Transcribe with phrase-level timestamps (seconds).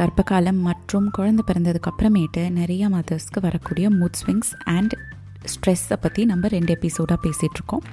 [0.00, 4.94] கர்ப்பகாலம் மற்றும் குழந்தை பிறந்ததுக்கு அப்புறமேட்டு நிறைய மதர்ஸ்க்கு வரக்கூடிய மூட் ஸ்விங்ஸ் அண்ட்
[5.46, 7.84] ஸ்ட்ரெஸ்ஸை பற்றி நம்ம ரெண்டு எபிசோடாக பேசிகிட்ருக்கோம்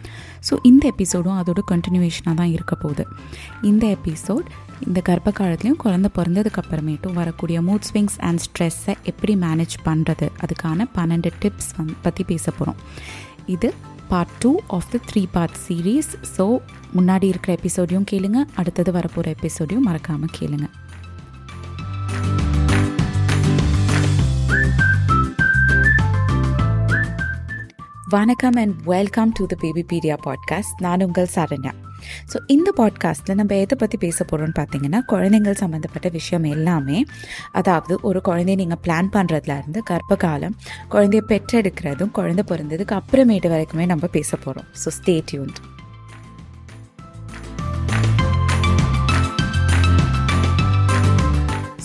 [0.50, 3.08] ஸோ இந்த எபிசோடும் அதோட கண்டினியூவேஷனாக தான் இருக்க போகுது.
[3.62, 4.48] இந்த எபிசோட்
[4.88, 10.86] இந்த கர்ப்ப காலத்துலேயும் குழந்த பிறந்ததுக்கு அப்புறமேட்டும் வரக்கூடிய மூட் ஸ்விங்ஸ் அண்ட் ஸ்ட்ரெஸ்ஸை எப்படி மேனேஜ் பண்ணுறது அதுக்கான
[10.96, 12.76] பன்னெண்டு டிப்ஸ் வந்து பற்றி பேச போகிறோம்
[13.46, 13.74] இது
[14.08, 16.58] part two of the three part series so
[16.96, 18.44] முன்னாடி இருக்கிற எபிசோடையும் கேளுங்க.
[18.56, 20.86] அடுத்தது வரப்போகிற எபிசோடையும் மறக்காமல் கேளுங்கள்
[28.14, 31.72] வணக்கம் and welcome to the Babypedia podcast நான் உங்கள் சரண்யா.
[32.34, 37.00] ஸோ இந்த பாட்காஸ்ட்டில் நம்ம எதை பற்றி பேச போகிறோம்னு பார்த்தீங்கன்னா குழந்தைங்கள் சம்மந்தப்பட்ட விஷயம் எல்லாமே
[37.52, 40.56] அதாவது ஒரு குழந்தைய நீங்கள் பிளான் பண்ணுறதுல இருந்து கர்ப்ப காலம்
[40.92, 45.60] குழந்தைய பெற்றெடுக்கிறதும் குழந்தை பிறந்ததுக்கு அப்புறமேட்டு வரைக்குமே நம்ம பேச போகிறோம் so stay tuned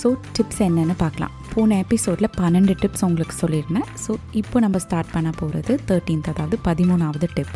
[0.03, 3.89] so tips என்னென்னு பார்க்கலாம் போன எபிசோடில் பன்னெண்டு டிப்ஸ் உங்களுக்கு சொல்லியிருந்தேன்.
[4.05, 7.55] ஸோ இப்போ நம்ம ஸ்டார்ட் பண்ண போகிறது தேர்ட்டீன்த் அதாவது பதிமூணாவது டிப்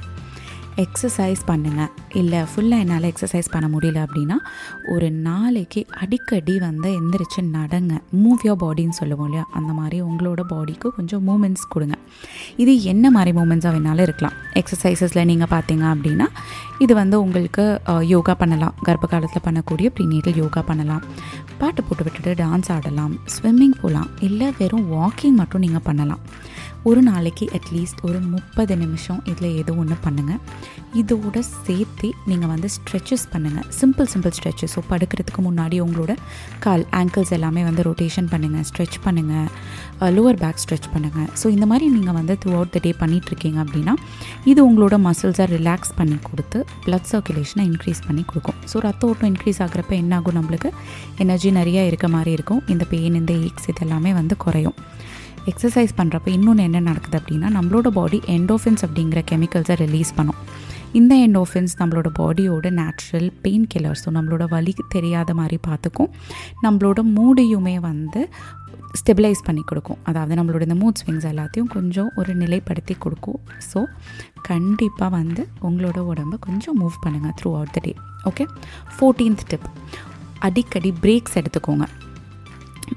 [0.85, 4.37] எக்ஸசைஸ் பண்ணுங்கள் இல்லை ஃபுல்லாக என்னால் எக்ஸசைஸ் பண்ண முடியல அப்படின்னா
[4.95, 7.93] ஒரு நாளைக்கு அடிக்கடி வந்து எந்திரிச்சு நடங்க.
[8.23, 9.45] மூவ் யோர் பாடின்னு சொல்லுவோம் இல்லையா?
[9.59, 11.97] அந்த மாதிரி உங்களோட பாடிக்கு கொஞ்சம் மூமெண்ட்ஸ் கொடுங்க.
[12.63, 14.37] இது என்ன மாதிரி மூமெண்ட்ஸாக வேணாலும் இருக்கலாம்.
[14.61, 16.27] எக்ஸசைசஸில் நீங்கள் பார்த்தீங்க அப்படின்னா
[16.85, 17.65] இது வந்து உங்களுக்கு
[18.15, 18.75] யோகா பண்ணலாம்.
[18.89, 21.03] கர்ப்ப காலத்தில் பண்ணக்கூடிய ப்ரீனேட்டல் யோகா பண்ணலாம்.
[21.61, 23.15] பாட்டு போட்டு விட்டுட்டு டான்ஸ் ஆடலாம்.
[23.35, 26.23] ஸ்விம்மிங் போகலாம் இல்லை வெறும் வாக்கிங் மட்டும் நீங்கள் பண்ணலாம்.
[26.89, 30.41] ஒரு நாளைக்கு அட்லீஸ்ட் ஒரு முப்பது நிமிஷம் இதில் ஏதோ ஒன்று பண்ணுங்கள்
[31.01, 36.13] இதோட சேர்த்து நீங்கள் வந்து ஸ்ட்ரெச்சஸ் பண்ணுங்கள் சிம்பிள் சிம்பிள் ஸ்ட்ரெச்சஸ் ஸோ படுக்கிறதுக்கு முன்னாடி உங்களோட
[36.65, 39.49] கால் ஆங்கிள்ஸ் எல்லாமே வந்து ரொட்டேஷன் பண்ணுங்கள் ஸ்ட்ரெச் பண்ணுங்கள்
[40.17, 43.95] லோவர் பேக் ஸ்ட்ரெச் பண்ணுங்கள் ஸோ இந்த மாதிரி நீங்கள் வந்து த்ரூ அவுட் த டே பண்ணிகிட்ருக்கீங்க அப்படின்னா
[44.53, 48.59] இது உங்களோட மசில்ஸை ரிலாக்ஸ் பண்ணி கொடுத்து ப்ளட் சர்க்குலேஷனை இன்க்ரீஸ் பண்ணி கொடுக்கும்.
[48.73, 50.71] ஸோ ரத்த ஓட்டம் இன்க்ரீஸ் ஆகிறப்ப என்ன ஆகும் நம்மளுக்கு?
[51.25, 52.63] எனர்ஜி நிறையா இருக்க மாதிரி இருக்கும்.
[52.75, 54.79] இந்த பெயின் இந்த ஏக்ஸ் இது எல்லாமே வந்து குறையும்.
[55.51, 60.41] எக்ஸசைஸ் பண்ணுறப்ப இன்னொன்று என்ன நடக்குது அப்படின்னா நம்மளோட பாடி எண்டோஃபின்ஸ் அப்படிங்கிற கெமிக்கல்ஸை ரிலீஸ் பண்ணும்.
[60.99, 66.11] இந்த எண்டோஃபின்ஸ் நம்மளோட பாடியோட நேச்சுரல் பெயின் கில்லர் ஸோ நம்மளோட வலி தெரியாத மாதிரி பார்த்துக்கும்.
[66.67, 68.23] நம்மளோட மூடையுமே வந்து
[69.01, 70.01] ஸ்டெபிலைஸ் பண்ணி கொடுக்கும்.
[70.11, 73.41] அதாவது நம்மளோட இந்த மூட் ஸ்விங்ஸ் எல்லாத்தையும் கொஞ்சம் ஒரு நிலைப்படுத்தி கொடுக்கும்.
[73.71, 73.81] ஸோ
[74.51, 77.95] கண்டிப்பாக வந்து உங்களோட உடம்பை கொஞ்சம் மூவ் பண்ணுங்கள் throughout the day
[78.31, 78.47] okay
[78.97, 79.69] fourteenth tip
[80.49, 81.87] அடிக்கடி பிரேக்ஸ் எடுத்துக்கோங்க.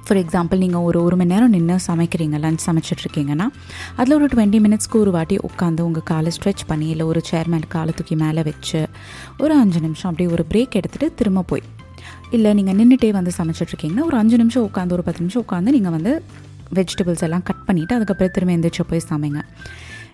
[0.06, 3.48] ஃபார் எக்ஸாம்பிள் நீங்கள் ஒரு ஒரு மணி நேரம் நின்று சமைக்கிறீங்க லஞ்ச் சமைச்சிட்ருக்கீங்கன்னா
[3.96, 7.64] அதில் ஒரு டுவெண்ட்டி மினிட்ஸ்க்கு ஒரு வாட்டி உட்காந்து உங்கள் காலை ஸ்ட்ரெச் பண்ணி இல்லை ஒரு சேர் மேலே
[7.68, 8.88] காலை தூக்கி மேலே வச்சு
[9.38, 11.62] ஒரு அஞ்சு நிமிஷம் அப்படியே ஒரு பிரேக் எடுத்துகிட்டு திரும்ப போய்.
[12.32, 16.24] இல்லை நீங்கள் நின்றுட்டே வந்து சமைச்சிட்ருக்கீங்கன்னா ஒரு அஞ்சு நிமிஷம் உட்காந்து ஒரு பத்து நிமிஷம் உட்காந்து நீங்கள் வந்து
[16.74, 19.42] வெஜிடபிள்ஸ் எல்லாம் கட் பண்ணிவிட்டு அதுக்கப்புறம் திரும்ப எந்திரிச்சு போய் சமைங்க.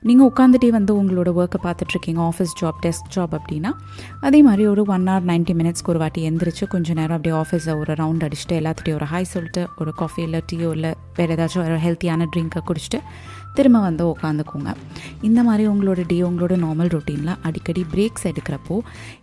[0.08, 3.72] நீங்கள் உட்காந்துட்டே வந்து உங்களோட ஒர்க்கை பார்த்துட்ருக்கீங்க ஆஃபீஸ் ஜாப் டெஸ்க் ஜாப் அப்படின்னா
[4.20, 7.94] அதே மாதிரி ஒரு ஒன் ஹவர் நைன்ட்டி மினிட்ஸ்க்கு ஒரு வாட்டி எந்திரிச்சு கொஞ்சம் நேரம் அப்படியே ஆஃபீஸை ஒரு
[7.94, 12.28] ரவுண்ட் அடிச்சுட்டு எல்லாத்துட்டையும் ஒரு ஹாய் சொல்லிட்டு ஒரு காஃபி இல்லை டீயோ இல்லை வேறு ஏதாச்சும் ஒரு ஹெல்த்தியான
[12.36, 13.02] ட்ரிங்கை குடிச்சிட்டு
[13.58, 14.70] திரும்ப வந்து உட்காந்துக்கோங்க.
[15.22, 18.78] இந்த மாதிரி உங்களோட டே உங்களோட நார்மல் ரொட்டீனில் அடிக்கடி பிரேக்ஸ் எடுக்கிறப்போ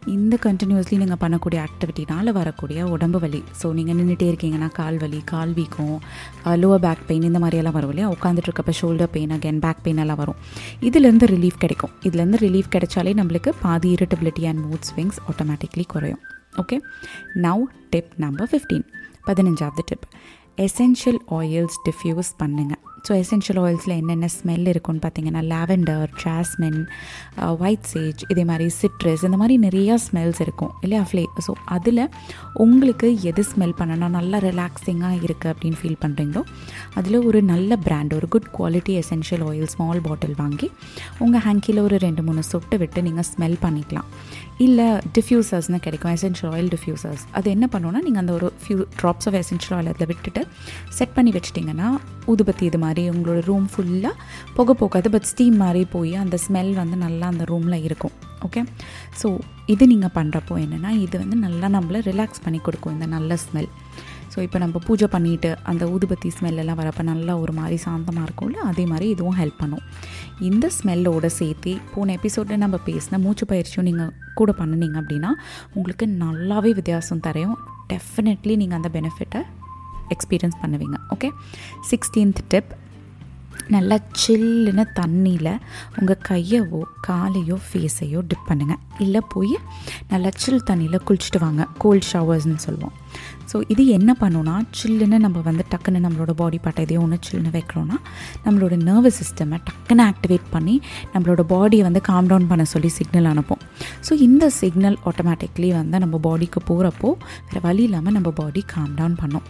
[0.07, 5.53] இந்த கண்டினியூஸ்லி நீங்கள் பண்ணக்கூடிய ஆக்டிவிட்டினால் வரக்கூடிய உடம்பு வலி ஸோ நீங்கள் நின்றுட்டே இருக்கீங்கன்னா கால் வலி கால்
[5.59, 5.93] வீக்கம்
[6.63, 8.09] லோவர் பேக் பெயின் இந்த மாதிரியெல்லாம் வரும் இல்லையா?
[8.17, 10.39] உட்காந்துட்டு இருக்கப்போ shoulder pain again back pain எல்லாம் வரும்.
[10.81, 11.91] இதுலேருந்து ரிலீஃப் கிடைக்கும்.
[12.03, 16.21] இதுலேருந்து ரிலீஃப் கிடைச்சாலே நம்மளுக்கு பாதி irritability and mood swings automatically குறையும்.
[16.57, 16.79] Okay
[17.35, 18.87] now tip number fifteen
[19.27, 20.07] பதினஞ்சாவது டிப்
[20.57, 26.81] எசென்ஷியல் ஆயில்ஸ் டிஃப்யூஸ் பண்ணுங்கள் ஸோ எசென்ஷியல் ஆயில்ஸில் என்னென்ன ஸ்மெல் இருக்குன்னு பார்த்தீங்கன்னா lavender jasmine
[27.63, 32.03] white uh, sage இதே மாதிரி சிட்ரஸ் இந்த மாதிரி நிறையா ஸ்மெல்ஸ் இருக்கும் இல்லையா ஃப்ளே ஸோ அதில்
[32.57, 36.43] உங்களுக்கு எது ஸ்மெல் பண்ணனா நல்லா ரிலாக்ஸிங்காக இருக்குது அப்படின்னு ஃபீல் பண்ணுறீங்களோ
[36.95, 40.69] அதில் ஒரு நல்ல பிராண்ட் ஒரு good quality essential oil small bottle வாங்கி
[41.19, 44.09] உங்கள் ஹேங்கியில் ஒரு ரெண்டு மூணு சொட்டு விட்டு நீங்கள் ஸ்மெல் பண்ணிக்கலாம்.
[44.59, 49.35] இல்லை டிஃப்யூசர்ஸ்னு கிடைக்கும் எசென்ஷியல் ஆயில் டிஃப்யூசர்ஸ் அது என்ன பண்ணுவோன்னா நீங்கள் அந்த ஒரு few drops of
[49.35, 50.47] essential oil அதில் விட்டுட்டு
[50.89, 54.13] செட் பண்ணி வச்சிட்டிங்கன்னா ஊதுபத்தி இது மாதிரி உங்களோட ரூம் ஃபுல்லாக
[54.55, 58.13] புகை போகாது பட் ஸ்டீம் மாதிரி போய் அந்த ஸ்மெல் வந்து நல்லா அந்த ரூமில் இருக்கும்.
[58.45, 58.65] ஓகே
[59.23, 63.69] ஸோ இது நீங்கள் பண்ணுறப்போ என்னென்னா இது வந்து நல்லா நம்மளை ரிலாக்ஸ் பண்ணி கொடுக்கும் இந்த நல்ல ஸ்மெல்
[64.33, 68.59] ஸோ இப்போ நம்ம பூஜை பண்ணிவிட்டு அந்த ஊதுபத்தி ஸ்மெல்லெல்லாம் வரப்போ நல்லா ஒரு மாதிரி சாந்தமாக இருக்கும்ல?
[68.71, 69.85] அதே மாதிரி இதுவும் ஹெல்ப் பண்ணும்.
[70.49, 75.33] இந்த ஸ்மெல்லோட சேர்த்து போன எபிசோடில் நம்ம பேசின மூச்சு பயிற்சியும் நீங்கள் கூட பண்ணினீங்க அப்படின்னா
[75.79, 77.59] உங்களுக்கு நல்லாவே வித்தியாசம் தரையும்.
[77.93, 79.43] டெஃபினெட்லி நீங்கள் அந்த பெனிஃபிட்டை
[80.15, 80.97] எக்ஸ்பீரியன்ஸ் பண்ணுவீங்க.
[81.17, 81.31] ஓகே
[81.91, 82.73] சிக்ஸ்டீன்த் டிப்
[83.75, 85.51] நல்லா சில்லுன்னு தண்ணியில்
[85.99, 89.55] உங்கள் கையவோ காலையோ ஃபேஸையோ டிப் பண்ணுங்கள் இல்லை போய்
[90.11, 91.63] நல்லா சில் தண்ணியில் குளிச்சுட்டு வாங்க.
[91.83, 92.95] கோல்ட் ஷவர்ஸ்னு சொல்லுவோம்.
[93.51, 97.97] ஸோ இது என்ன பண்ணுன்னா சில்லுன்னு நம்ம வந்து டக்குன்னு நம்மளோட பாடி பார்ட்டை எதையோ ஒன்று சில்லுன்னு வைக்கிறோன்னா
[98.47, 100.75] நம்மளோட நர்வஸ் சிஸ்டமை டக்குன்னு ஆக்டிவேட் பண்ணி
[101.15, 103.63] நம்மளோட பாடியை வந்து காம் டவுன் பண்ண சொல்லி சிக்னல் அனுப்பும்.
[104.07, 107.11] ஸோ இந்த சிக்னல் ஆட்டோமேட்டிக்லி வந்து நம்ம பாடிக்கு போகிறப்போ
[107.49, 109.45] வேறு வழி இல்லாமல் நம்ம பாடி காம் டவுன் பண்ணும்.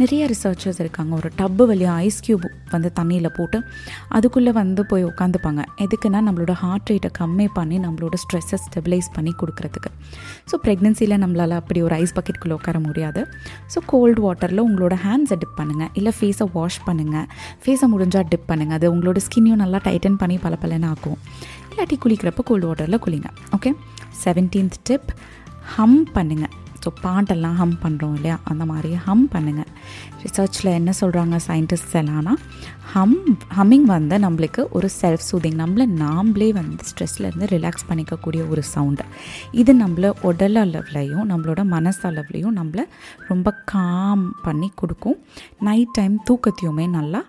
[0.00, 1.12] நிறைய ரிசர்ச்சர்ஸ் இருக்காங்க.
[1.20, 3.60] ஒரு டப்பு வழியாக ஐஸ் க்யூப் வந்து தண்ணியில் போட்டு
[4.16, 5.60] அதுக்குள்ளே வந்து போய் உட்காந்துப்பாங்க.
[5.86, 9.92] எதுக்குன்னா நம்மளோட ஹார்ட் ரேட்டை கம்மி பண்ணி நம்மளோட ஸ்ட்ரெஸ்ஸை ஸ்டெபிலைஸ் பண்ணி கொடுக்குறதுக்கு.
[10.50, 13.22] ஸோ ப்ரெக்னென்சியில் நம்மளால் அப்படி ஒரு ஐஸ் பக்கெட்டுக்குள்ளே உட்கார முடியாது.
[13.74, 17.26] ஸோ கோல்டு வாட்டரில் உங்களோட ஹேண்ட்ஸை டிப் பண்ணுங்கள் இல்லை ஃபேஸை வாஷ் பண்ணுங்கள்
[17.64, 21.18] ஃபேஸை முடிஞ்சால் டிப் பண்ணுங்கள் அது உங்களோட ஸ்கின்னையும் நல்லா டைட்டன் பண்ணி பல பலன்னு ஆக்கும்.
[21.70, 23.30] இல்லாட்டி குளிக்கிறப்போ கோல்டு வாட்டரில் குளிங்க.
[23.56, 23.72] ஓகே
[24.24, 25.10] செவன்டீன்த் டிப்
[25.76, 26.54] ஹம் பண்ணுங்கள்
[26.88, 28.40] ஸோ பாட்டெல்லாம் ஹம் பண்ணுறோம் இல்லையா?
[28.44, 29.68] அந்த மாதிரி ஹம் பண்ணுங்கள்
[30.22, 32.34] ரிசர்ச்சில் என்ன சொல்கிறாங்க சயின்டிஸ்ட்ஸ் எல்லாம்னா
[32.92, 33.16] ஹம்
[33.56, 39.04] ஹம்மிங் வந்து நம்மளுக்கு ஒரு செல்ஃப் சூதிங் நம்மளை நாம்ளே வந்து ஸ்ட்ரெஸ்லேருந்து ரிலாக்ஸ் பண்ணிக்கக்கூடிய ஒரு சவுண்டு
[39.52, 42.84] இது நம்மள உடல் அளவுலையும் நம்மளோட மனசு அளவுலையும் நம்மளை
[43.28, 45.18] ரொம்ப காம் பண்ணி கொடுக்கும்.
[45.58, 47.24] நைட் டைம் தூக்கத்தையுமே நல்லா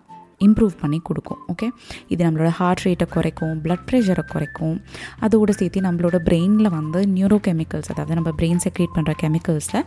[0.47, 1.67] இம்ப்ரூவ் பண்ணி கொடுக்கும் ஓகே
[2.07, 4.75] இது நம்மளோட ஹார்ட் ரேட்டை குறைக்கும் ப்ளட் ப்ரெஷரை குறைக்கும்.
[5.19, 9.83] அதோடு சேர்த்து நம்மளோட பிரெயினில் வந்து நியூரோ கெமிக்கல்ஸ் அதாவது நம்ம பிரெயின் செக்ரேட் பண்ணுற கெமிக்கல்ஸில்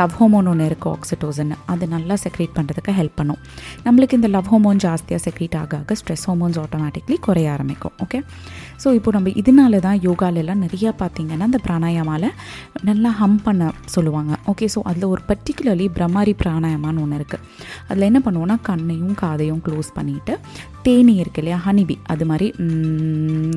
[0.00, 3.40] லவ் ஹோமோன் ஒன்று இருக்குது ஆக்சிடோசன் அது நல்லா செக்ரேட் பண்ணுறதுக்கு ஹெல்ப் பண்ணும்.
[3.86, 8.20] நம்மளுக்கு இந்த லவ் ஹோமோன் ஜாஸ்தியாக செக்ரேட் ஆக ஆக ஸ்ட்ரெஸ் ஹோமோன்ஸ் ஆட்டோமேட்டிக்லி குறைய ஆரம்பிக்கும் ஓகே
[8.84, 12.28] ஸோ இப்போ நம்ம இதனால தான் யோகாலெல்லாம் நிறையா பார்த்தீங்கன்னா அந்த பிராணாயாமாவில்
[12.82, 13.62] நல்லா ஹம் பண்ண
[13.94, 14.32] சொல்லுவாங்க.
[14.46, 17.44] ஓகே ஸோ அதில் ஒரு பர்டிகுலர்லி பிரம்மாரி பிராணாயாமான்னு ஒன்று இருக்குது
[17.88, 20.34] அதில் என்ன பண்ணுவோன்னா கண்ணையும் காதையும் க்ளோஸ் பண்ணிவிட்டு
[20.82, 22.48] தேனி இருக்கு இல்லையா ஹனிபி அது மாதிரி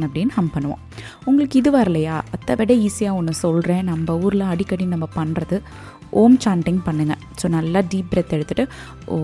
[0.05, 0.81] அப்படின்னு ஹம் பண்ணுவோம்.
[1.25, 2.15] உங்களுக்கு இது வரலையா?
[2.35, 5.59] அதை விட ஈஸியாக ஒன்று சொல்கிறேன் நம்ம ஊரில் அடிக்கடி நம்ம பண்ணுறது
[6.21, 8.65] ஓம் சாண்டிங் பண்ணுங்கள் ஸோ நல்லா டீப் பிரெத் எடுத்துகிட்டு
[9.13, 9.17] ஓ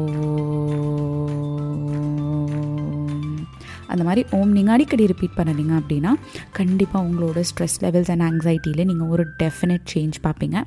[3.94, 6.13] அந்த மாதிரி ஓம் நீங்கள் அடிக்கடி ரிப்பீட் பண்ணுறீங்க அப்படின்னா
[6.59, 10.57] கண்டிப்பாக உங்களோட ஸ்ட்ரெஸ் லெவல்ஸ் அண்ட் ஆங்ஸைட்டியில் நீங்கள் ஒரு டெஃபினட் சேஞ்ச் பார்ப்பீங்க.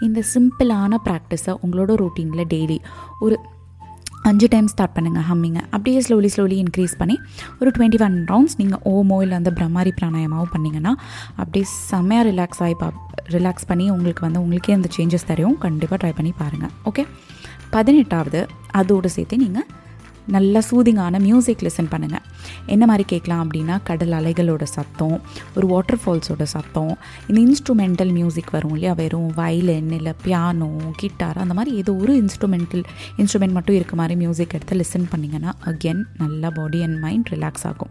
[0.00, 2.78] இந்த சிம்பிளான ப்ராக்டிஸை உங்களோட ரொட்டீனில் டெய்லி
[3.20, 3.38] ஒரு
[4.30, 7.16] அஞ்சு டைம் ஸ்டார்ட் பண்ணுங்கள் ஹம்மிங்க அப்படியே ஸ்லோலி ஸ்லோலி இன்க்ரீஸ் பண்ணி
[7.60, 10.92] ஒரு டுவெண்ட்டி ஒன் ரவுண்ட்ஸ் நீங்கள் ஓமோ இல்லை அந்த பிரம்மாரி பிராணாயமாவும் பண்ணிங்கன்னா
[11.36, 12.88] அப்படியே செம்மையாக ரிலாக்ஸ் ஆகி பா
[13.36, 15.58] ரிலாக்ஸ் பண்ணி உங்களுக்கு வந்து உங்களுக்கே அந்த சேஞ்சஸ் தரையும்.
[15.66, 17.04] கண்டிப்பாக ட்ரை பண்ணி பாருங்கள் ஓகே
[17.70, 18.40] பதினெட்டாவது
[18.80, 19.66] அதோடு சேர்த்து நீங்கள்
[20.26, 22.24] நல்லா சூதிங்கான மியூசிக் லிசன் பண்ணுங்கள்
[22.66, 25.20] என்ன மாதிரி கேட்கலாம் அப்படின்னா கடல் அலைகளோட சத்தம்
[25.56, 28.92] ஒரு வாட்டர் ஃபால்ஸோட சத்தம் இந்த இன்ஸ்ட்ருமெண்டல் மியூசிக் வரும் இல்லையா?
[28.92, 32.84] வெறும் வயலின் இல்லை பியானோ கிட்டார் அந்த மாதிரி ஏதோ ஒரு இன்ஸ்ட்ருமெண்டல்
[33.16, 37.90] இன்ஸ்ட்ருமெண்ட் மட்டும் இருக்க மாதிரி மியூசிக் எடுத்து லிசன் பண்ணிங்கன்னா அகெயின் நல்லா பாடி அண்ட் மைண்ட் ரிலாக்ஸ் ஆகும்.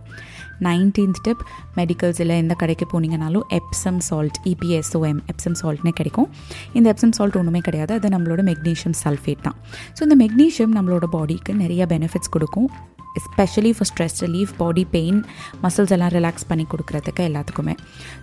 [0.68, 1.42] Nineteenth step.
[1.76, 6.30] மெடிக்கல்ஸ் இல்லை எந்த கடைக்கு போனீங்கனாலும் Epsom salt E P S O M Epsom சால்ட்னே கிடைக்கும்.
[6.74, 7.94] இந்த எப்சம் சால்ட் ஒன்றுமே கிடையாது.
[7.94, 9.58] அது நம்மளோட மெக்னீஷியம் சல்ஃபேட் தான்.
[10.00, 12.70] ஸோ இந்த மெக்னீஷியம் நம்மளோட பாடிக்கு நிறைய பெனிஃபிட்ஸ் கொடுக்கும்.
[13.20, 15.20] Especially for stress relief body pain
[15.64, 17.76] muscles எல்லாம் ரிலாக்ஸ் பண்ணி கொடுக்குறதுக்கு எல்லாத்துக்குமே.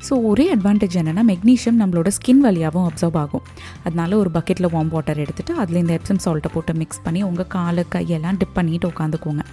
[0.07, 3.45] ஸோ ஒரே அட்வான்டேஜ் என்னென்னா மெக்னீஷியம் நம்மளோட ஸ்கின் வழியாகவும் அப்சர்வ் ஆகும்.
[3.87, 7.85] அதனால ஒரு பக்கெட்டில் வார்ம் வாட்டர் எடுத்துகிட்டு அதில் இந்த எப்சம் சால்ட்டை போட்டு மிக்ஸ் பண்ணி உங்கள் காலை
[7.97, 9.45] கையெல்லாம் டிப் பண்ணிவிட்டு உட்காந்துக்கோங்க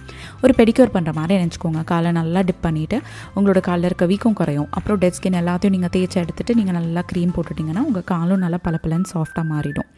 [0.44, 1.80] ஒரு பெடிக்யூர் பண்ணுற மாதிரி நினச்சிக்கோங்க.
[1.90, 2.96] காலை நல்லா டிப் பண்ணிவிட்டு
[3.36, 4.68] உங்களோட காலில் இருக்க வீக்கம் குறையும்.
[4.76, 9.08] அப்புறம் டெட் ஸ்கின் எல்லாத்தையும் நீங்கள் தேய்ச்சி எடுத்துகிட்டு நீங்கள் நல்லா க்ரீம் போட்டுட்டிங்கன்னா உங்கள் காலும் நல்லா பளபளன்னு
[9.12, 9.88] சாஃப்டாக மாறிடும்.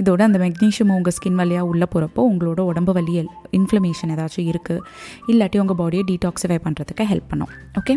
[0.00, 3.14] இதோட அந்த மெக்னீஷியம் உங்கள் ஸ்கின் வழியாக உள்ளே போகிறப்போ உங்களோட உடம்பு வலி
[3.58, 4.77] இன்ஃப்ளமேஷன் ஏதாச்சும் இருக்குது
[5.32, 7.52] இல்லாட்டி உங்கள் பாடியை டீடாக்ஸிஃபை பண்ணுறதுக்கு ஹெல்ப் பண்ணும்.
[7.80, 7.96] ஓகே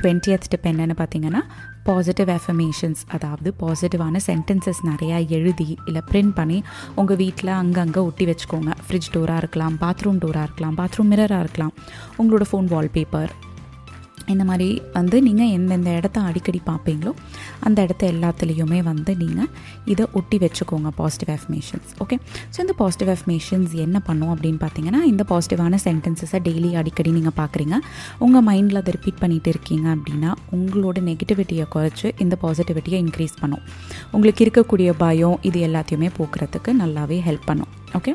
[0.00, 1.40] டுவெண்ட்டியத் ஸ்டெப் என்னென்னு பார்த்தீங்கன்னா
[1.82, 6.58] பாசிட்டிவ் எஃபர்மேஷன்ஸ் அதாவது பாசிட்டிவான சென்டென்சஸ் நிறையா எழுதி இல்லை பிரிண்ட் பண்ணி
[6.94, 8.72] உங்கள் வீட்டில் அங்கங்கே ஒட்டி வச்சுக்கோங்க.
[8.86, 11.74] ஃப்ரிட்ஜ் டோராக இருக்கலாம் பாத்ரூம் டோராக இருக்கலாம் பாத்ரூம் மிரராக இருக்கலாம்.
[12.18, 13.32] உங்களோட ஃபோன் வால்பேப்பர்
[14.26, 17.12] இந்த மாதிரி வந்து நீங்கள் எந்தெந்த இடத்த அடிக்கடி பார்ப்பீங்களோ
[17.60, 19.48] அந்த இடத்த எல்லாத்துலேயுமே வந்து நீங்கள்
[19.84, 22.18] இதை ஒட்டி வச்சுக்கோங்க பாசிட்டிவ் அஃப்மேஷன்ஸ் ஓகே
[22.54, 27.76] ஸோ இந்த பாசிட்டிவ் அஃப்மேஷன்ஸ் என்ன பண்ணும் அப்படின்னு பார்த்தீங்கன்னா இந்த பாசிட்டிவான சென்டென்சஸை டெய்லி அடிக்கடி நீங்கள் பார்க்குறீங்க.
[28.18, 33.62] உங்கள் மைண்டில் அதை ரிப்பீட் பண்ணிகிட்டு இருக்கீங்க அப்படின்னா உங்களோட நெகட்டிவிட்டியை குறைச்சி இந்த பாசிட்டிவிட்டியை இன்க்ரீஸ் பண்ணும்.
[34.12, 38.14] உங்களுக்கு இருக்கக்கூடிய பயம் இது எல்லாத்தையுமே போக்குறதுக்கு நல்லாவே ஹெல்ப் பண்ணும் ஓகே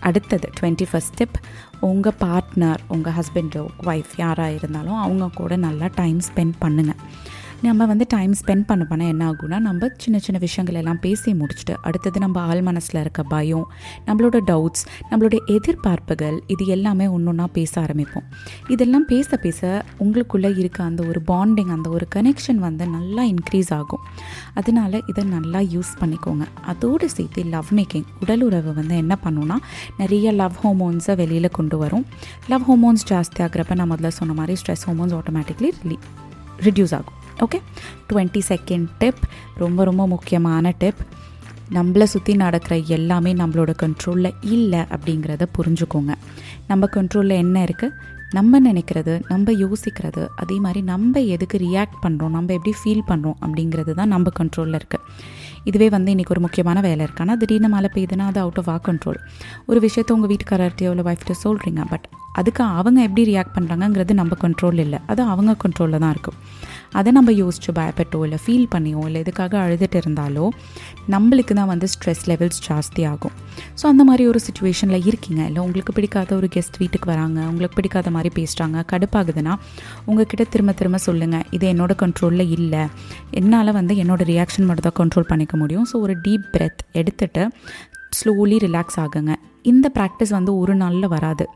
[0.00, 1.36] அடுத்தது டுவெண்ட்டி ஃபஸ்ட் ஸ்டெப்
[1.80, 7.00] உங்கள் பார்ட்னர் உங்கள் ஹஸ்பண்டோ ஒய்ஃப் யாராக இருந்தாலும் அவங்க கூட நல்லா டைம் ஸ்பெண்ட் பண்ணுங்கள்
[7.66, 11.74] நம்ம வந்து டைம் ஸ்பெண்ட் பண்ண பண்ண என்ன ஆகும்னா நம்ம சின்ன சின்ன விஷயங்கள் எல்லாம் பேசி முடிச்சுட்டு
[11.88, 13.66] அடுத்தது நம்ம ஆள் மனசில் இருக்க பயம்
[14.06, 18.26] நம்மளோட டவுட்ஸ் நம்மளோட எதிர்பார்ப்புகள் இது எல்லாமே ஒன்று ஒன்றா பேச ஆரம்பிப்போம்.
[18.74, 19.60] இதெல்லாம் பேச பேச
[20.04, 24.04] உங்களுக்குள்ளே இருக்க அந்த ஒரு பாண்டிங் அந்த ஒரு கனெக்ஷன் வந்து நல்லா இன்க்ரீஸ் ஆகும்.
[24.60, 26.46] அதனால இதை நல்லா யூஸ் பண்ணிக்கோங்க.
[26.72, 29.58] அதோடு சேர்த்து லவ் மேக்கிங் உடல் உறவு வந்து என்ன பண்ணுன்னா
[30.02, 32.06] நிறைய லவ் ஹோமோன்ஸை வெளியில் கொண்டு வரும்.
[32.52, 35.70] லவ் ஹோமோன்ஸ் ஜாஸ்தி ஆகிறப்ப நான் முதல்ல சொன்ன மாதிரி ஸ்ட்ரெஸ் ஹோமோன்ஸ் ஆட்டோமேட்டிக்லி
[36.66, 37.14] ரிடியூஸ் ஆகும்.
[37.44, 37.58] ஓகே
[38.08, 39.22] டுவெண்ட்டி செகண்ட் டிப்
[39.54, 41.00] ரொம்ப ரொம்ப முக்கியமான டிப்
[41.70, 46.12] நம்மளை சுற்றி நடக்கிற எல்லாமே நம்மளோட கண்ட்ரோலில் இல்லை அப்படிங்கிறத புரிஞ்சுக்கோங்க.
[46.66, 52.52] நம்ம கண்ட்ரோலில் என்ன இருக்குது நம்ம நினைக்கிறது நம்ம யோசிக்கிறது அதே மாதிரி நம்ம எதுக்கு ரியாக்ட் பண்ணுறோம் நம்ம
[52.52, 55.04] எப்படி ஃபீல் பண்ணுறோம் அப்படிங்கிறது தான் நம்ம கண்ட்ரோலில் இருக்குது
[55.64, 58.80] இதுவே வந்து இன்றைக்கி ஒரு முக்கியமான வேலை இருக்கானா ஆனால் திடீர்னு மழை பெய்யுதுன்னா அது அவுட் ஆஃப் ஆ
[58.88, 59.18] கண்ட்ரோல்
[59.66, 64.78] ஒரு விஷயத்த உங்கள் வீட்டுக்காரர்கிட்டயோ இல்லை ஒய்ஃப்ட்டோ சொல்கிறீங்க பட் அதுக்கு அவங்க எப்படி ரியாக்ட் பண்ணுறாங்கங்கிறது நம்ம கண்ட்ரோல்
[64.78, 64.98] இல்லை.
[65.06, 66.34] அது அவங்க கண்ட்ரோலில் தான் இருக்கும்.
[66.98, 70.46] அதை நம்ம யோசிச்சு பயப்பட்டோ இல்லை ஃபீல் பண்ணியோ இல்லை எதுக்காக அழுதுட்டு இருந்தாலோ
[71.14, 73.34] நம்மளுக்கு தான் வந்து ஸ்ட்ரெஸ் லெவல்ஸ் ஜாஸ்தி ஆகும்.
[73.80, 75.40] ஸோ அந்த மாதிரி ஒரு சுச்சுவேஷனில் இருக்கீங்க.
[75.50, 79.54] இல்லை உங்களுக்கு பிடிக்காத ஒரு கெஸ்ட் வீட்டுக்கு வராங்க உங்களுக்கு பிடிக்காத மாதிரி பேசுகிறாங்க கடுப்பாகுதுன்னா
[80.08, 82.84] உங்ககிட்ட திரும்ப திரும்ப சொல்லுங்கள் இது என்னோட கண்ட்ரோலில் இல்லை.
[83.40, 85.86] என்னால் வந்து என்னோடய ரியாக்ஷன் மட்டும் தான் கண்ட்ரோல் பண்ணிக்க முடியும்.
[85.92, 87.44] ஸோ ஒரு டீப் பிரெத் எடுத்துகிட்டு
[88.18, 89.32] ஸ்லோலி ரிலாக்ஸ் ஆகுங்க.
[89.72, 91.46] இந்த ப்ராக்டிஸ் வந்து ஒரு நாளில் வராது.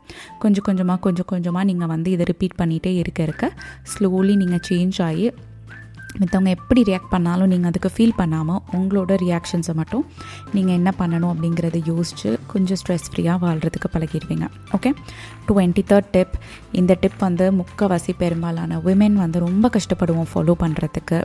[0.43, 3.45] கொஞ்சம் கொஞ்சமாக கொஞ்சம் கொஞ்சமாக நீங்கள் வந்து இதை ரிப்பீட் பண்ணிகிட்டே இருக்க இருக்க
[3.93, 5.29] ஸ்லோலி நீங்கள் சேஞ்ச் ஆகி
[6.19, 10.03] மற்றவங்க எப்படி ரியாக்ட் பண்ணாலும் நீங்கள் அதுக்கு ஃபீல் பண்ணாமல் உங்களோட ரியாக்ஷன்ஸை மட்டும்
[10.55, 14.47] நீங்கள் என்ன பண்ணணும் அப்படிங்கிறத யோசித்து கொஞ்சம் ஸ்ட்ரெஸ் ஃப்ரீயாக வாழ்கிறதுக்கு பழகிடுவீங்க.
[14.77, 14.91] ஓகே
[15.49, 16.35] டுவெண்ட்டி தேர்ட் டிப்
[16.79, 21.19] இந்த டிப் வந்து முக்கவாசி பெரும்பாலான விமென் வந்து ரொம்ப கஷ்டப்படுவோம் ஃபாலோ பண்ணுறதுக்கு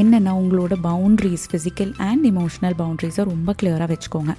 [0.00, 4.34] என்னென்னா உங்களோட பவுண்ட்ரிஸ் ஃபிசிக்கல் அண்ட் இமோஷனல் பவுண்ட்ரிஸை ரொம்ப கிளியராக வச்சுக்கோங்க.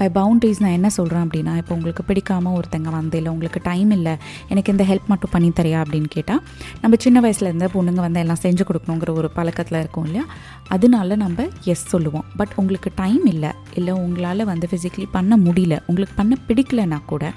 [0.00, 4.16] பை பவுண்ட்ரிஸ் நான் என்ன சொல்கிறேன் அப்படின்னா இப்போ உங்களுக்கு பிடிக்காமல் ஒருத்தங்க வந்து இல்லை உங்களுக்கு டைம் இல்லை
[4.48, 5.82] எனக்கு இந்த ஹெல்ப் மட்டும் பண்ணி தரியா?
[5.82, 6.42] அப்படின்னு கேட்டால்
[6.80, 10.24] நம்ம சின்ன வயசுலேருந்து பொண்ணுங்க வந்து எல்லாம் செஞ்சு கொடுக்கணுங்கிற ஒரு பழக்கத்தில் இருக்கும் இல்லையா?
[10.68, 12.24] அதனால நம்ம எஸ் சொல்லுவோம்.
[12.36, 17.32] பட் உங்களுக்கு டைம் இல்லை இல்லை உங்களால் வந்து ஃபிசிக்கலி பண்ண முடியல உங்களுக்கு பண்ண பிடிக்கலனா கூட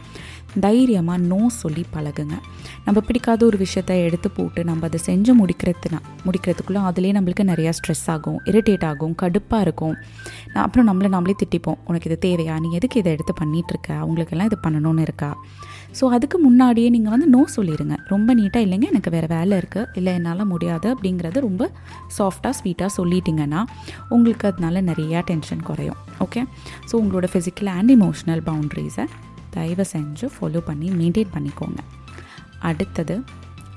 [0.66, 2.36] தைரியமாக நோ சொல்லி பழகுங்க.
[2.86, 8.08] நம்ம பிடிக்காத ஒரு விஷயத்த எடுத்து போட்டு நம்ம அதை செஞ்சு முடிக்கிறதுனா முடிக்கிறதுக்குள்ளே அதுலேயே நம்மளுக்கு நிறையா ஸ்ட்ரெஸ்
[8.14, 9.96] ஆகும் இரிட்டேட் ஆகும் கடுப்பாக இருக்கும்.
[10.54, 11.80] நான் அப்புறம் நம்மளை நம்மளே திட்டிப்போம்.
[11.90, 12.56] உனக்கு இது தேவையா?
[12.66, 15.32] நீ எதுக்கு இதை எடுத்து பண்ணிகிட்ருக்க அவங்களுக்கெல்லாம் இது பண்ணணும்னு இருக்கா?
[15.98, 18.88] ஸோ அதுக்கு முன்னாடியே நீங்கள் வந்து நோ சொல்லிடுங்க ரொம்ப நீட்டாக இல்லைங்க.
[18.94, 21.64] எனக்கு வேறு வேலை இருக்குது இல்லை என்னால் முடியாது அப்படிங்கிறது ரொம்ப
[22.18, 23.62] சாஃப்டாக ஸ்வீட்டாக சொல்லிட்டீங்கன்னா
[24.16, 26.00] உங்களுக்கு அதனால நிறையா டென்ஷன் குறையும்.
[26.26, 26.44] ஓகே
[26.90, 29.06] ஸோ உங்களோட ஃபிசிக்கல் அண்ட் இமோஷனல் பவுண்ட்ரிஸை
[29.54, 31.82] தயவு செஞ்சு ஃபாலோ பண்ணி மெயின்டைன் பண்ணிக்கோங்க.
[32.60, 33.16] அடுத்தது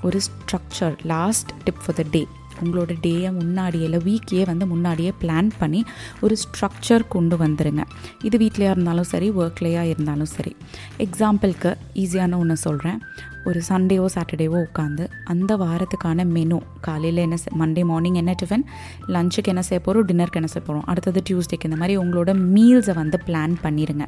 [0.02, 2.22] ஒரு structure last tip for the day
[2.64, 5.80] உங்களோட டேயை முன்னாடியே இல்லை வீக்கையே வந்து முன்னாடியே பிளான் பண்ணி
[6.20, 7.82] ஒரு ஸ்ட்ரக்சர் கொண்டு வந்துடுங்க
[8.24, 10.52] இது வீட்லையாக இருந்தாலும் சரி ஒர்க்லேயாக இருந்தாலும் சரி.
[10.98, 13.00] எக்ஸாம்பிளுக்கு ஈஸியான ஒன்று சொல்கிறேன்
[13.44, 18.64] ஒரு சண்டேவோ சாட்டர்டேவோ உட்காந்து அந்த வாரத்துக்கான மெனு காலையில் என்ன மண்டே மார்னிங் என்ன டிஃபன்
[19.08, 23.18] லஞ்சுக்கு என்ன செய்ய போகிறோம் டின்னருக்கு என்ன செய்ய போகிறோம் அடுத்தது டியூஸ்டேக்கு இந்த மாதிரி உங்களோட மீல்ஸை வந்து
[23.26, 24.06] பிளான் பண்ணிடுங்க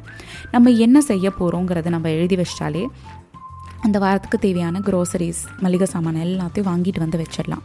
[0.51, 2.83] நம்ம என்ன செய்ய போகிறோங்கிறத நம்ம எழுதி வச்சிட்டாலே
[3.85, 7.63] அந்த வாரத்துக்கு தேவையான க்ரோசரிஸ் மளிகை சாமான் எல்லாத்தையும் வாங்கிட்டு வந்து வச்சிடலாம்.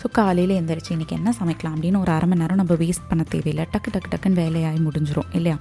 [0.00, 3.66] ஸோ காலையில் எந்திரிச்சு இன்றைக்கி என்ன சமைக்கலாம் அப்படின்னு ஒரு அரை மணி நேரம் நம்ம வேஸ்ட் பண்ண தேவையில்லை.
[3.74, 5.56] டக்கு டக்கு டக்குன்னு வேலையாகி முடிஞ்சிடும் இல்லையா?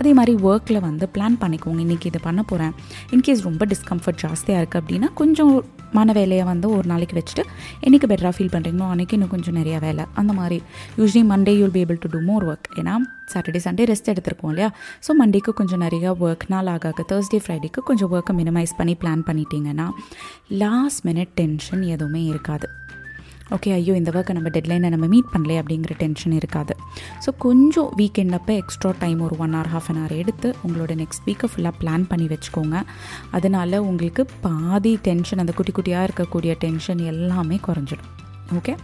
[0.00, 1.80] அதே மாதிரி ஒர்க்கில் வந்து பிளான் பண்ணிக்கோங்க.
[1.86, 2.74] இன்றைக்கி இது பண்ண போகிறேன்
[3.16, 5.52] இன்கேஸ் ரொம்ப டிஸ்கம்ஃபர்ட் ஜாஸ்தியாக இருக்குது அப்படின்னா கொஞ்சம்
[5.96, 7.44] மன வேலையை வந்து ஒரு நாளைக்கு வச்சுட்டு
[7.80, 10.04] என்றைக்கு பெட்டராக ஃபீல் பண்ணுறீங்களோ அன்றைக்கி இன்னும் கொஞ்சம் நிறையா வேலை.
[10.14, 10.62] அந்த மாதிரி.
[10.98, 12.94] Usually Monday you'll be able to do more work ஏன்னா
[13.34, 14.70] சாட்டர்டே சண்டே ரெஸ்ட் எடுத்திருக்கோம் இல்லையா?
[15.06, 19.88] ஸோ மண்டேக்கு கொஞ்சம் நிறையா ஒர்க் நாள் ஆக தேர்ஸ்டே ஃப்ரைடேக்கு கொஞ்சம் ஒர்க்கை மினிமைஸ் பண்ணி பிளான் பண்ணிட்டீங்கன்னா
[20.48, 22.68] லாஸ்ட் மினிட் டென்ஷன் எதுவுமே இருக்காது.
[23.52, 26.74] ஓகே ஐயோ இந்த ஒர்க்கை நம்ம டெட்லைனை நம்ம மீட் பண்ணல அப்படிங்கிற டென்ஷன் இருக்காது.
[27.24, 31.26] ஸோ கொஞ்சம் வீக்கெண்ட் அப்போ எக்ஸ்ட்ரா டைம் ஒரு one hour half an hour எடுத்து உங்களோட நெக்ஸ்ட்
[31.26, 32.82] வீக்கை ஃபுல்லாக பிளான் பண்ணி வச்சுக்கோங்க.
[33.30, 38.10] அதனால் உங்களுக்கு பாதி டென்ஷன் அந்த குட்டி குட்டியாக இருக்கக்கூடிய டென்ஷன் எல்லாமே குறைஞ்சிடும்.
[38.58, 38.74] ஓகே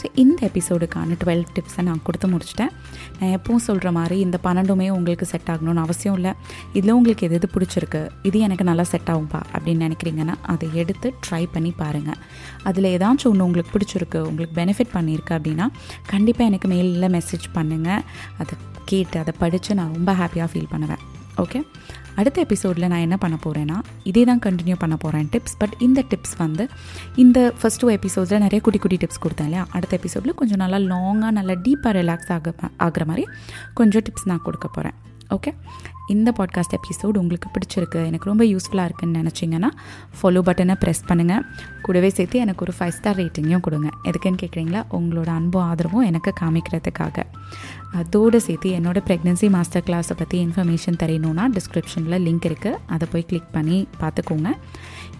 [0.00, 2.72] ஸோ இந்த எபிசோடுக்கான டுவெல் டிப்ஸை நான் கொடுத்து முடிச்சிட்டேன்.
[3.18, 6.32] நான் எப்பவும் சொல்கிற மாதிரி இந்த பன்னெண்டுமே உங்களுக்கு செட் ஆகணும்னு அவசியம் இல்லை.
[6.78, 8.02] இதில் உங்களுக்கு எது எது பிடிச்சிருக்கு?
[8.30, 9.40] இது எனக்கு நல்லா செட் ஆகும்பா?
[9.54, 12.18] அப்படின்னு நினைக்கிறீங்கன்னா அதை எடுத்து ட்ரை பண்ணி பாருங்கள்
[12.70, 15.68] அதில் ஏதாச்சும் ஒன்று உங்களுக்கு பிடிச்சிருக்கு உங்களுக்கு பெனிஃபிட் பண்ணியிருக்கு அப்படின்னா
[16.12, 18.02] கண்டிப்பாக எனக்கு மெயிலில் மெசேஜ் பண்ணுங்கள்
[18.42, 18.54] அதை
[18.90, 21.02] கேட்டு அதை படித்து நான் ரொம்ப ஹாப்பியாக ஃபீல் பண்ணுவேன்.
[21.42, 21.58] ஓகே
[22.16, 26.36] அடுத்த எபிசோடில் நான் என்ன பண்ண போகிறேன்னா இதே தான் கண்டினியூ பண்ண போகிறேன் டிப்ஸ் பட் இந்த டிப்ஸ்
[26.36, 26.68] வந்து
[27.16, 29.66] இந்த ஃபஸ்ட் டூ எபிசோட்ஸில் நிறைய குட்டி குட்டி டிப்ஸ் கொடுத்தேன் இல்லையா?
[29.70, 33.26] அடுத்த எபிசோடில் கொஞ்சம் நல்லா லாங்காக நல்லா டீப்பாக ரிலாக்ஸ் ஆக ஆகிற மாதிரி
[33.74, 34.96] கொஞ்சம் டிப்ஸ் நான் கொடுக்க போகிறேன்
[35.30, 35.52] ஓகே
[36.08, 39.68] இந்த பாட்காஸ்ட் எபிசோடு உங்களுக்கு பிடிச்சிருக்கு எனக்கு ரொம்ப யூஸ்ஃபுல்லாக இருக்குன்னு நினச்சிங்கன்னா
[40.16, 41.44] ஃபாலோ பட்டனை ப்ரெஸ் பண்ணுங்கள்
[41.82, 43.88] கூடவே சேர்த்து எனக்கு ஒரு ஃபைவ் ஸ்டார் ரேட்டிங்கையும் கொடுங்க.
[44.04, 47.24] எதுக்குன்னு கேட்குறீங்களா உங்களோட அன்பும் ஆதரவும் எனக்கு காமிக்கிறதுக்காக.
[47.92, 53.52] அதோடு சேர்த்து என்னோடய ப்ரெக்னென்சி மாஸ்டர் கிளாஸை பற்றி இன்ஃபர்மேஷன் தெரியணுன்னா டிஸ்கிரிப்ஷனில் லிங்க் இருக்குது அதை போய் கிளிக்
[53.52, 54.50] பண்ணி பார்த்துக்கோங்க.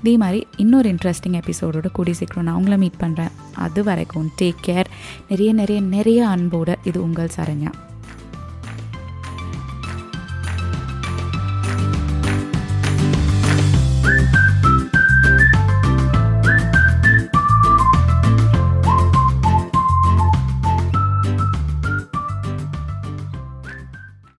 [0.03, 4.91] இதே மாதிரி இன்னொரு இன்ட்ரெஸ்டிங் எபிசோடோட கூடி சீக்கிரம் நான் உங்களை மீட் பண்ணுறேன் அது வரைக்கும் டேக் கேர்
[5.29, 7.73] நிறைய நிறைய நிறைய அன்போடு இது உங்கள் சரண்யா.